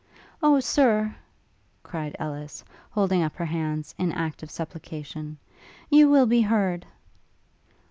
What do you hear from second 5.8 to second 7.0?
'you will be heard!'